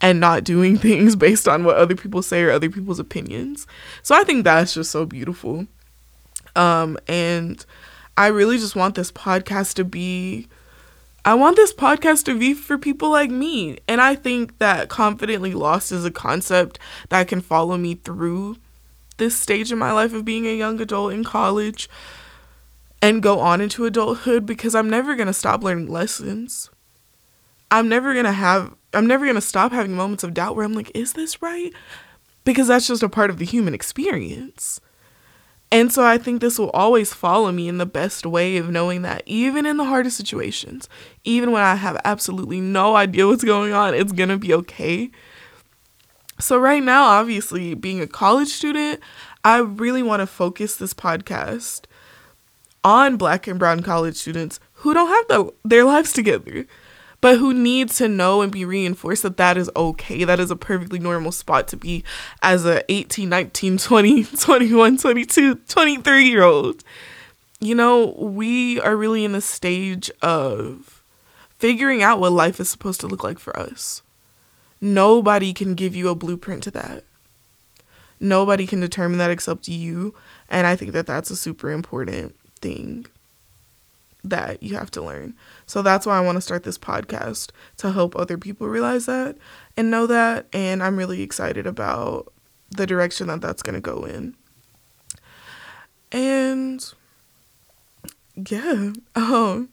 and 0.00 0.20
not 0.20 0.44
doing 0.44 0.76
things 0.78 1.16
based 1.16 1.48
on 1.48 1.64
what 1.64 1.76
other 1.76 1.96
people 1.96 2.22
say 2.22 2.42
or 2.44 2.52
other 2.52 2.70
people's 2.70 3.00
opinions. 3.00 3.66
So 4.04 4.14
I 4.14 4.22
think 4.22 4.44
that's 4.44 4.74
just 4.74 4.92
so 4.92 5.04
beautiful. 5.04 5.66
Um 6.54 6.96
and 7.08 7.66
I 8.16 8.28
really 8.28 8.58
just 8.58 8.76
want 8.76 8.94
this 8.94 9.12
podcast 9.12 9.74
to 9.74 9.84
be 9.84 10.48
I 11.26 11.34
want 11.34 11.56
this 11.56 11.74
podcast 11.74 12.24
to 12.26 12.38
be 12.38 12.54
for 12.54 12.78
people 12.78 13.10
like 13.10 13.30
me. 13.30 13.78
And 13.88 14.00
I 14.00 14.14
think 14.14 14.58
that 14.58 14.88
confidently 14.88 15.54
lost 15.54 15.90
is 15.90 16.04
a 16.04 16.10
concept 16.12 16.78
that 17.08 17.26
can 17.26 17.40
follow 17.40 17.76
me 17.76 17.96
through 17.96 18.58
this 19.16 19.36
stage 19.36 19.72
in 19.72 19.78
my 19.78 19.90
life 19.90 20.12
of 20.12 20.24
being 20.24 20.46
a 20.46 20.56
young 20.56 20.80
adult 20.80 21.12
in 21.12 21.24
college 21.24 21.88
and 23.02 23.24
go 23.24 23.40
on 23.40 23.60
into 23.60 23.86
adulthood 23.86 24.46
because 24.46 24.76
I'm 24.76 24.88
never 24.88 25.16
going 25.16 25.26
to 25.26 25.32
stop 25.32 25.64
learning 25.64 25.90
lessons. 25.90 26.70
I'm 27.72 27.88
never 27.88 28.12
going 28.12 28.24
to 28.24 28.32
have 28.32 28.74
I'm 28.94 29.08
never 29.08 29.24
going 29.24 29.34
to 29.34 29.40
stop 29.40 29.72
having 29.72 29.96
moments 29.96 30.22
of 30.22 30.32
doubt 30.32 30.54
where 30.54 30.64
I'm 30.64 30.74
like 30.74 30.92
is 30.94 31.14
this 31.14 31.42
right? 31.42 31.72
Because 32.44 32.68
that's 32.68 32.86
just 32.86 33.02
a 33.02 33.08
part 33.08 33.30
of 33.30 33.38
the 33.38 33.44
human 33.44 33.74
experience. 33.74 34.80
And 35.76 35.92
so 35.92 36.02
I 36.02 36.16
think 36.16 36.40
this 36.40 36.58
will 36.58 36.70
always 36.70 37.12
follow 37.12 37.52
me 37.52 37.68
in 37.68 37.76
the 37.76 37.84
best 37.84 38.24
way 38.24 38.56
of 38.56 38.70
knowing 38.70 39.02
that 39.02 39.22
even 39.26 39.66
in 39.66 39.76
the 39.76 39.84
hardest 39.84 40.16
situations, 40.16 40.88
even 41.22 41.52
when 41.52 41.62
I 41.62 41.74
have 41.74 42.00
absolutely 42.02 42.62
no 42.62 42.96
idea 42.96 43.26
what's 43.26 43.44
going 43.44 43.74
on, 43.74 43.92
it's 43.92 44.12
going 44.12 44.30
to 44.30 44.38
be 44.38 44.54
okay. 44.54 45.10
So, 46.40 46.56
right 46.56 46.82
now, 46.82 47.04
obviously, 47.04 47.74
being 47.74 48.00
a 48.00 48.06
college 48.06 48.48
student, 48.48 49.00
I 49.44 49.58
really 49.58 50.02
want 50.02 50.20
to 50.20 50.26
focus 50.26 50.76
this 50.76 50.94
podcast 50.94 51.82
on 52.82 53.18
black 53.18 53.46
and 53.46 53.58
brown 53.58 53.82
college 53.82 54.16
students 54.16 54.58
who 54.72 54.94
don't 54.94 55.08
have 55.08 55.28
the, 55.28 55.52
their 55.62 55.84
lives 55.84 56.14
together, 56.14 56.64
but 57.26 57.38
who 57.38 57.52
need 57.52 57.88
to 57.88 58.06
know 58.06 58.40
and 58.40 58.52
be 58.52 58.64
reinforced 58.64 59.24
that 59.24 59.36
that 59.36 59.56
is 59.56 59.68
okay. 59.74 60.22
That 60.22 60.38
is 60.38 60.52
a 60.52 60.54
perfectly 60.54 61.00
normal 61.00 61.32
spot 61.32 61.66
to 61.66 61.76
be 61.76 62.04
as 62.40 62.64
a 62.64 62.88
18, 62.88 63.28
19, 63.28 63.78
20, 63.78 64.24
21, 64.40 64.96
22, 64.96 65.56
23 65.56 66.24
year 66.24 66.44
old. 66.44 66.84
You 67.58 67.74
know, 67.74 68.14
we 68.16 68.80
are 68.80 68.96
really 68.96 69.24
in 69.24 69.34
a 69.34 69.40
stage 69.40 70.08
of 70.22 71.02
figuring 71.58 72.00
out 72.00 72.20
what 72.20 72.30
life 72.30 72.60
is 72.60 72.68
supposed 72.68 73.00
to 73.00 73.08
look 73.08 73.24
like 73.24 73.40
for 73.40 73.58
us. 73.58 74.02
Nobody 74.80 75.52
can 75.52 75.74
give 75.74 75.96
you 75.96 76.08
a 76.10 76.14
blueprint 76.14 76.62
to 76.62 76.70
that. 76.70 77.02
Nobody 78.20 78.68
can 78.68 78.78
determine 78.78 79.18
that 79.18 79.32
except 79.32 79.66
you. 79.66 80.14
And 80.48 80.64
I 80.64 80.76
think 80.76 80.92
that 80.92 81.08
that's 81.08 81.32
a 81.32 81.36
super 81.36 81.72
important 81.72 82.36
thing 82.60 83.06
that 84.28 84.62
you 84.62 84.76
have 84.76 84.90
to 84.92 85.02
learn. 85.02 85.34
So 85.66 85.82
that's 85.82 86.06
why 86.06 86.16
I 86.16 86.20
want 86.20 86.36
to 86.36 86.42
start 86.42 86.64
this 86.64 86.78
podcast 86.78 87.50
to 87.78 87.92
help 87.92 88.16
other 88.16 88.38
people 88.38 88.68
realize 88.68 89.06
that 89.06 89.36
and 89.76 89.90
know 89.90 90.06
that. 90.06 90.46
And 90.52 90.82
I'm 90.82 90.96
really 90.96 91.22
excited 91.22 91.66
about 91.66 92.32
the 92.70 92.86
direction 92.86 93.28
that 93.28 93.40
that's 93.40 93.62
going 93.62 93.74
to 93.74 93.80
go 93.80 94.04
in. 94.04 94.34
And 96.12 96.84
yeah, 98.48 98.92
um, 99.14 99.70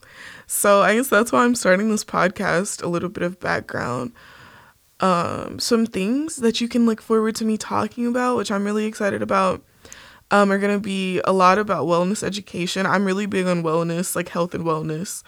so 0.48 0.82
I 0.82 0.96
guess 0.96 1.10
that's 1.10 1.32
why 1.32 1.44
I'm 1.44 1.56
starting 1.56 1.90
this 1.90 2.06
podcast. 2.06 2.84
A 2.84 2.88
little 2.88 3.10
bit 3.10 3.24
of 3.24 3.40
background 3.40 4.14
um, 5.04 5.60
some 5.60 5.86
things 5.86 6.38
that 6.38 6.62
you 6.62 6.70
can 6.70 6.86
look 6.86 7.02
forward 7.02 7.36
to 7.36 7.46
me 7.46 7.58
talking 7.58 8.08
about, 8.08 8.38
which 8.38 8.50
I'm 8.50 8.64
really 8.64 8.86
excited 8.86 9.22
about, 9.22 9.62
um, 10.34 10.52
are 10.52 10.58
going 10.58 10.74
to 10.74 10.80
be 10.80 11.22
a 11.26 11.32
lot 11.32 11.60
about 11.60 11.86
wellness 11.86 12.24
education. 12.24 12.88
I'm 12.88 13.06
really 13.06 13.28
big 13.28 13.46
on 13.46 13.62
wellness, 13.62 14.16
like 14.16 14.30
health 14.30 14.56
and 14.56 14.64
wellness, 14.64 15.22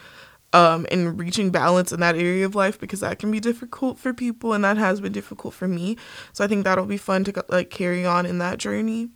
um, 0.52 0.88
and 0.90 1.20
reaching 1.20 1.52
balance 1.52 1.92
in 1.92 2.00
that 2.00 2.16
area 2.16 2.44
of 2.44 2.56
life 2.56 2.80
because 2.80 3.02
that 3.02 3.20
can 3.20 3.30
be 3.30 3.40
difficult 3.40 4.00
for 4.00 4.16
people 4.16 4.52
and 4.52 4.64
that 4.64 4.78
has 4.78 5.00
been 5.00 5.12
difficult 5.12 5.54
for 5.54 5.68
me. 5.68 5.96
So 6.34 6.44
I 6.44 6.48
think 6.48 6.64
that'll 6.64 6.88
be 6.88 6.98
fun 6.98 7.24
to 7.26 7.46
like 7.50 7.70
carry 7.70 8.04
on 8.04 8.26
in 8.26 8.40
that 8.40 8.58
journey. 8.58 9.10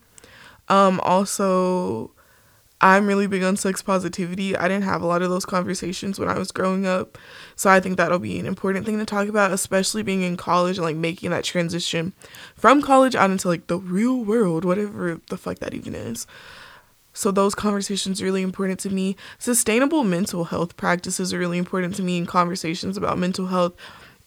Um, 0.67 0.99
also, 0.99 2.11
I'm 2.81 3.07
really 3.07 3.27
big 3.27 3.43
on 3.43 3.57
sex 3.57 3.81
positivity. 3.81 4.55
I 4.55 4.69
didn't 4.69 4.85
have 4.85 5.01
a 5.01 5.05
lot 5.05 5.21
of 5.21 5.29
those 5.29 5.45
conversations 5.45 6.17
when 6.17 6.29
I 6.29 6.37
was 6.37 6.51
growing 6.51 6.85
up. 6.85 7.17
So 7.57 7.69
I 7.69 7.81
think 7.81 7.97
that'll 7.97 8.19
be 8.19 8.39
an 8.39 8.45
important 8.45 8.85
thing 8.85 8.97
to 8.99 9.05
talk 9.05 9.27
about, 9.27 9.51
especially 9.51 10.01
being 10.01 10.21
in 10.21 10.37
college 10.37 10.77
and 10.77 10.85
like 10.85 10.95
making 10.95 11.31
that 11.31 11.43
transition 11.43 12.13
from 12.55 12.81
college 12.81 13.15
out 13.15 13.31
into 13.31 13.49
like 13.49 13.67
the 13.67 13.77
real 13.77 14.23
world, 14.23 14.63
whatever 14.63 15.19
the 15.29 15.37
fuck 15.37 15.59
that 15.59 15.73
even 15.73 15.93
is. 15.93 16.25
So 17.11 17.31
those 17.31 17.53
conversations 17.53 18.21
are 18.21 18.25
really 18.25 18.43
important 18.43 18.79
to 18.81 18.89
me. 18.89 19.17
Sustainable 19.39 20.05
mental 20.05 20.45
health 20.45 20.77
practices 20.77 21.33
are 21.33 21.39
really 21.39 21.57
important 21.57 21.95
to 21.95 22.03
me 22.03 22.17
in 22.17 22.25
conversations 22.25 22.95
about 22.95 23.17
mental 23.17 23.47
health 23.47 23.73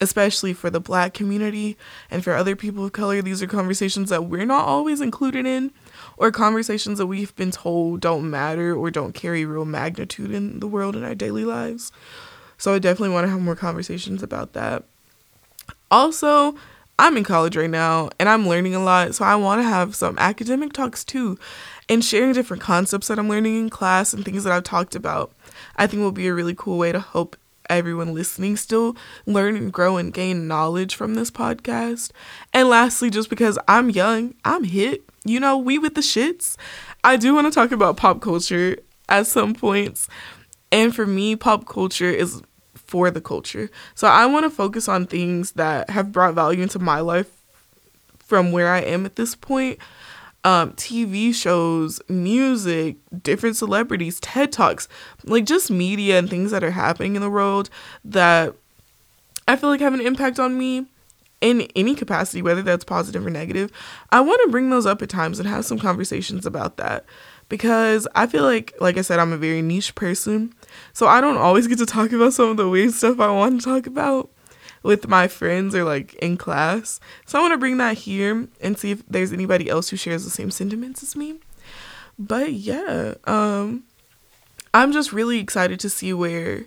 especially 0.01 0.53
for 0.53 0.69
the 0.69 0.81
black 0.81 1.15
community 1.15 1.77
and 2.11 2.25
for 2.25 2.35
other 2.35 2.57
people 2.57 2.85
of 2.85 2.91
color. 2.91 3.23
These 3.23 3.41
are 3.41 3.47
conversations 3.47 4.11
that 4.11 4.25
we're 4.25 4.45
not 4.45 4.67
always 4.67 5.01
included 5.01 5.47
in 5.47 5.71
or 6.16 6.31
conversations 6.31 6.99
that 6.99 7.07
we've 7.07 7.35
been 7.37 7.50
told 7.50 8.00
don't 8.00 8.28
matter 8.31 8.75
or 8.75 8.90
don't 8.90 9.14
carry 9.14 9.45
real 9.45 9.64
magnitude 9.64 10.31
in 10.31 10.61
the 10.61 10.66
world 10.66 10.97
in 10.97 11.04
our 11.04 11.14
daily 11.14 11.45
lives. 11.45 11.92
So 12.59 12.75
I 12.75 12.78
definitely 12.78 13.14
want 13.14 13.26
to 13.26 13.31
have 13.31 13.40
more 13.40 13.57
conversations 13.57 14.23
about 14.23 14.52
that. 14.52 14.85
Also, 15.90 16.54
I'm 16.99 17.16
in 17.16 17.25
college 17.25 17.57
right 17.57 17.71
now 17.71 18.11
and 18.19 18.28
I'm 18.28 18.49
learning 18.49 18.75
a 18.75 18.83
lot, 18.83 19.14
so 19.14 19.25
I 19.25 19.35
want 19.37 19.61
to 19.61 19.69
have 19.69 19.95
some 19.95 20.19
academic 20.19 20.73
talks 20.73 21.04
too 21.04 21.38
and 21.88 22.04
sharing 22.04 22.33
different 22.33 22.62
concepts 22.62 23.09
that 23.09 23.19
I'm 23.19 23.28
learning 23.28 23.59
in 23.59 23.71
class 23.71 24.12
and 24.12 24.25
things 24.25 24.45
that 24.45 24.52
I've 24.52 24.62
talked 24.62 24.95
about. 24.95 25.33
I 25.76 25.87
think 25.87 26.00
will 26.00 26.12
be 26.12 26.28
a 26.28 26.35
really 26.35 26.54
cool 26.54 26.78
way 26.78 26.92
to 26.92 27.00
help 27.00 27.37
everyone 27.69 28.14
listening 28.14 28.57
still 28.57 28.97
learn 29.26 29.57
and 29.57 29.73
grow 29.73 29.97
and 29.97 30.12
gain 30.12 30.49
knowledge 30.49 30.95
from 30.95 31.14
this 31.14 31.31
podcast. 31.31 32.11
And 32.52 32.69
lastly, 32.69 33.11
just 33.11 33.31
because 33.31 33.59
I'm 33.69 33.90
young, 33.90 34.35
I'm 34.45 34.64
hip, 34.64 35.12
you 35.25 35.41
know, 35.41 35.57
we 35.57 35.79
with 35.79 35.95
the 35.95 36.00
shits. 36.00 36.57
I 37.05 37.17
do 37.17 37.35
want 37.35 37.47
to 37.47 37.52
talk 37.52 37.73
about 37.73 37.97
pop 37.97 38.21
culture 38.21 38.76
at 39.09 39.26
some 39.26 39.55
points. 39.55 40.09
And 40.71 40.95
for 40.95 41.07
me, 41.07 41.37
pop 41.37 41.67
culture 41.67 42.11
is 42.11 42.43
for 42.75 43.11
the 43.11 43.21
culture. 43.21 43.71
So 43.95 44.07
I 44.09 44.26
want 44.26 44.45
to 44.45 44.50
focus 44.50 44.88
on 44.88 45.07
things 45.07 45.52
that 45.52 45.91
have 45.91 46.12
brought 46.12 46.35
value 46.35 46.62
into 46.62 46.79
my 46.79 47.00
life 47.00 47.31
from 48.19 48.52
where 48.52 48.69
I 48.69 48.81
am 48.81 49.07
at 49.07 49.17
this 49.17 49.35
point. 49.35 49.79
Um, 50.45 50.73
TV 50.73 51.33
shows, 51.33 52.00
music, 52.09 52.97
different 53.23 53.57
celebrities, 53.57 54.19
TED 54.19 54.50
Talks, 54.50 54.88
like 55.25 55.45
just 55.45 55.71
media 55.71 56.19
and 56.19 56.29
things 56.29 56.50
that 56.50 56.64
are 56.64 56.73
happening 56.73 57.14
in 57.14 57.23
the 57.23 57.31
world 57.31 57.71
that 58.05 58.55
I 59.47 59.55
feel 59.55 59.71
like 59.71 59.81
have 59.81 59.95
an 59.95 60.00
impact 60.00 60.41
on 60.41 60.59
me 60.59 60.87
in 61.43 61.63
any 61.75 61.95
capacity, 61.95 62.41
whether 62.41 62.63
that's 62.63 62.85
positive 62.85 63.27
or 63.27 63.31
negative, 63.31 63.71
I 64.11 64.21
want 64.21 64.41
to 64.45 64.51
bring 64.51 64.71
those 64.71 64.87
up 64.87 65.03
at 65.03 65.11
times 65.11 65.39
and 65.39 65.49
have 65.49 65.67
some 65.67 65.79
conversations 65.79 66.47
about 66.47 66.77
that 66.79 67.05
because 67.49 68.07
I 68.15 68.29
feel 68.29 68.45
like, 68.45 68.73
like 68.81 68.97
I 68.97 69.03
said, 69.03 69.19
I'm 69.19 69.33
a 69.33 69.37
very 69.37 69.61
niche 69.61 69.95
person. 69.95 70.55
So 70.93 71.09
I 71.09 71.21
don't 71.21 71.37
always 71.37 71.67
get 71.67 71.79
to 71.79 71.87
talk 71.87 72.13
about 72.13 72.33
some 72.33 72.49
of 72.51 72.57
the 72.57 72.69
weird 72.69 72.93
stuff 72.93 73.21
I 73.21 73.31
want 73.31 73.61
to 73.61 73.65
talk 73.67 73.87
about 73.87 74.31
with 74.85 75.09
my 75.09 75.27
friends 75.29 75.75
or 75.75 75.85
like 75.85 76.15
in 76.15 76.37
class. 76.37 77.01
So 77.27 77.39
I 77.39 77.43
want 77.43 77.53
to 77.53 77.59
bring 77.59 77.77
that 77.79 77.99
here 77.99 78.49
and 78.61 78.79
see 78.79 78.93
if 78.93 79.07
there's 79.09 79.33
anybody 79.33 79.69
else 79.69 79.91
who 79.91 79.97
shares 79.97 80.25
the 80.25 80.31
same 80.31 80.51
sentiments 80.51 81.03
as 81.03 81.17
me. 81.17 81.41
But 82.19 82.53
yeah, 82.53 83.15
um, 83.25 83.83
I'm 84.73 84.93
just 84.93 85.13
really 85.13 85.41
excited 85.41 85.81
to 85.81 85.91
see 85.91 86.13
where 86.13 86.67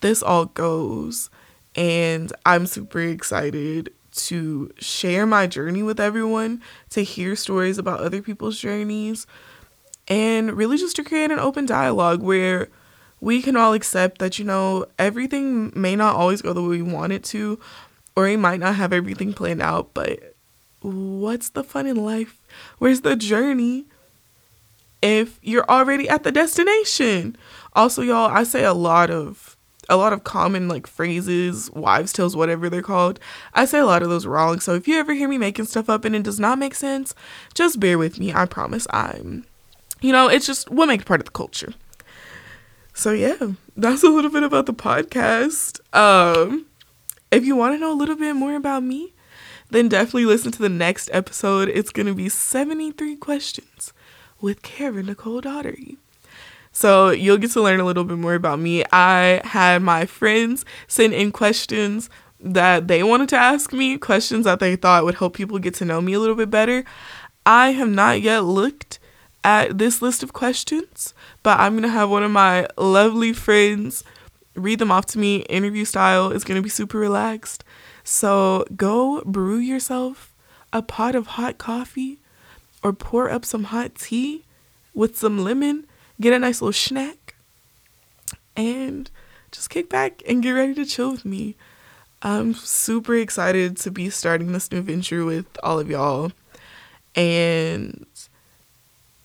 this 0.00 0.22
all 0.22 0.44
goes 0.44 1.30
and 1.74 2.32
I'm 2.46 2.66
super 2.66 3.00
excited 3.00 3.92
to 4.12 4.72
share 4.78 5.26
my 5.26 5.46
journey 5.46 5.82
with 5.82 5.98
everyone, 5.98 6.62
to 6.90 7.02
hear 7.02 7.34
stories 7.34 7.78
about 7.78 8.00
other 8.00 8.22
people's 8.22 8.58
journeys, 8.58 9.26
and 10.06 10.52
really 10.52 10.76
just 10.76 10.96
to 10.96 11.04
create 11.04 11.30
an 11.30 11.38
open 11.38 11.66
dialogue 11.66 12.22
where 12.22 12.68
we 13.20 13.42
can 13.42 13.56
all 13.56 13.72
accept 13.72 14.18
that, 14.18 14.38
you 14.38 14.44
know, 14.44 14.86
everything 14.98 15.72
may 15.74 15.96
not 15.96 16.14
always 16.14 16.42
go 16.42 16.52
the 16.52 16.62
way 16.62 16.68
we 16.68 16.82
want 16.82 17.12
it 17.12 17.24
to, 17.24 17.58
or 18.14 18.24
we 18.24 18.36
might 18.36 18.60
not 18.60 18.76
have 18.76 18.92
everything 18.92 19.32
planned 19.32 19.62
out, 19.62 19.90
but 19.94 20.34
what's 20.82 21.48
the 21.48 21.64
fun 21.64 21.86
in 21.86 21.96
life? 21.96 22.38
Where's 22.78 23.00
the 23.00 23.16
journey? 23.16 23.86
If 25.02 25.38
you're 25.42 25.68
already 25.68 26.08
at 26.08 26.22
the 26.22 26.30
destination, 26.30 27.36
Also, 27.74 28.02
y'all, 28.02 28.30
I 28.30 28.44
say 28.44 28.64
a 28.64 28.72
lot 28.72 29.10
of 29.10 29.53
a 29.88 29.96
lot 29.96 30.12
of 30.12 30.24
common 30.24 30.68
like 30.68 30.86
phrases, 30.86 31.70
wives' 31.72 32.12
tales, 32.12 32.36
whatever 32.36 32.68
they're 32.68 32.82
called. 32.82 33.20
I 33.54 33.64
say 33.64 33.78
a 33.78 33.86
lot 33.86 34.02
of 34.02 34.08
those 34.08 34.26
wrong. 34.26 34.60
So 34.60 34.74
if 34.74 34.88
you 34.88 34.98
ever 34.98 35.14
hear 35.14 35.28
me 35.28 35.38
making 35.38 35.66
stuff 35.66 35.88
up 35.88 36.04
and 36.04 36.14
it 36.14 36.22
does 36.22 36.40
not 36.40 36.58
make 36.58 36.74
sense, 36.74 37.14
just 37.54 37.80
bear 37.80 37.98
with 37.98 38.18
me. 38.18 38.32
I 38.32 38.46
promise 38.46 38.86
I'm 38.90 39.46
you 40.00 40.12
know, 40.12 40.28
it's 40.28 40.46
just 40.46 40.70
what 40.70 40.86
makes 40.86 41.04
part 41.04 41.20
of 41.20 41.24
the 41.24 41.30
culture. 41.30 41.72
So 42.92 43.12
yeah, 43.12 43.52
that's 43.76 44.02
a 44.02 44.10
little 44.10 44.30
bit 44.30 44.42
about 44.42 44.66
the 44.66 44.74
podcast. 44.74 45.80
Um 45.96 46.66
if 47.30 47.44
you 47.44 47.56
want 47.56 47.74
to 47.74 47.78
know 47.78 47.92
a 47.92 47.98
little 47.98 48.16
bit 48.16 48.34
more 48.34 48.54
about 48.54 48.84
me, 48.84 49.12
then 49.70 49.88
definitely 49.88 50.26
listen 50.26 50.52
to 50.52 50.62
the 50.62 50.68
next 50.68 51.10
episode. 51.12 51.68
It's 51.68 51.90
going 51.90 52.06
to 52.06 52.14
be 52.14 52.28
73 52.28 53.16
questions 53.16 53.92
with 54.40 54.62
Karen 54.62 55.06
Nicole 55.06 55.42
Daughtery. 55.42 55.96
So 56.74 57.10
you'll 57.10 57.38
get 57.38 57.52
to 57.52 57.62
learn 57.62 57.80
a 57.80 57.84
little 57.84 58.04
bit 58.04 58.18
more 58.18 58.34
about 58.34 58.58
me. 58.58 58.84
I 58.92 59.40
had 59.44 59.80
my 59.80 60.04
friends 60.04 60.64
send 60.86 61.14
in 61.14 61.32
questions 61.32 62.10
that 62.40 62.88
they 62.88 63.02
wanted 63.02 63.30
to 63.30 63.36
ask 63.36 63.72
me, 63.72 63.96
questions 63.96 64.44
that 64.44 64.58
they 64.58 64.76
thought 64.76 65.04
would 65.04 65.14
help 65.14 65.34
people 65.34 65.58
get 65.58 65.74
to 65.74 65.84
know 65.84 66.02
me 66.02 66.12
a 66.12 66.20
little 66.20 66.34
bit 66.34 66.50
better. 66.50 66.84
I 67.46 67.70
have 67.72 67.88
not 67.88 68.20
yet 68.20 68.40
looked 68.40 68.98
at 69.44 69.78
this 69.78 70.02
list 70.02 70.22
of 70.22 70.32
questions, 70.32 71.14
but 71.42 71.60
I'm 71.60 71.74
going 71.74 71.84
to 71.84 71.88
have 71.88 72.10
one 72.10 72.22
of 72.22 72.30
my 72.30 72.66
lovely 72.76 73.32
friends 73.32 74.02
read 74.56 74.78
them 74.78 74.90
off 74.90 75.06
to 75.06 75.18
me, 75.18 75.38
interview 75.42 75.84
style. 75.84 76.32
It's 76.32 76.44
going 76.44 76.56
to 76.56 76.62
be 76.62 76.68
super 76.68 76.98
relaxed. 76.98 77.64
So 78.02 78.64
go 78.76 79.22
brew 79.24 79.58
yourself 79.58 80.34
a 80.72 80.82
pot 80.82 81.14
of 81.14 81.28
hot 81.28 81.56
coffee 81.56 82.18
or 82.82 82.92
pour 82.92 83.30
up 83.30 83.44
some 83.44 83.64
hot 83.64 83.94
tea 83.94 84.44
with 84.92 85.16
some 85.16 85.38
lemon, 85.38 85.86
get 86.20 86.32
a 86.32 86.38
nice 86.38 86.60
little 86.60 86.72
snack, 86.72 87.34
and 88.56 89.10
just 89.50 89.70
kick 89.70 89.88
back 89.88 90.22
and 90.26 90.42
get 90.42 90.52
ready 90.52 90.74
to 90.74 90.84
chill 90.84 91.12
with 91.12 91.24
me. 91.24 91.56
I'm 92.22 92.54
super 92.54 93.14
excited 93.14 93.76
to 93.78 93.90
be 93.90 94.08
starting 94.10 94.52
this 94.52 94.72
new 94.72 94.80
venture 94.80 95.24
with 95.24 95.46
all 95.62 95.78
of 95.78 95.90
y'all. 95.90 96.32
And 97.14 98.06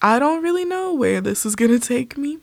I 0.01 0.19
don't 0.19 0.43
really 0.43 0.65
know 0.65 0.93
where 0.93 1.22
this 1.22 1.46
is 1.46 1.55
going 1.55 1.72
to 1.72 1.79
take 1.79 2.17
me. 2.17 2.39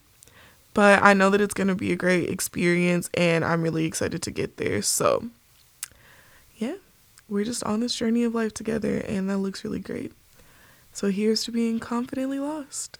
But 0.73 1.03
I 1.03 1.15
know 1.15 1.31
that 1.31 1.41
it's 1.41 1.55
going 1.55 1.69
to 1.69 1.75
be 1.75 1.93
a 1.93 1.97
great 1.97 2.29
experience 2.29 3.09
and 3.15 3.45
I'm 3.45 3.63
really 3.63 3.87
excited 3.87 4.23
to 4.23 4.31
get 4.31 4.59
there. 4.59 4.83
So, 4.83 5.31
yeah, 6.57 6.75
we're 7.31 7.45
just 7.45 7.65
on 7.65 7.81
this 7.81 7.95
journey 7.95 8.25
of 8.25 8.35
life 8.35 8.53
together 8.53 8.99
and 8.99 9.31
that 9.31 9.39
looks 9.39 9.65
really 9.65 9.79
great. 9.79 10.13
So, 10.93 11.11
here's 11.11 11.45
to 11.45 11.51
being 11.51 11.81
confidently 11.81 12.39
lost. 12.39 12.99